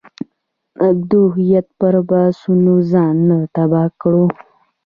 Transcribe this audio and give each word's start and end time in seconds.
موږ 0.79 0.97
د 1.09 1.11
هویت 1.33 1.67
پر 1.79 1.95
بحثونو 2.09 2.73
ځان 2.91 3.15
نه 3.29 3.37
تباه 3.55 3.87
کړو. 4.01 4.25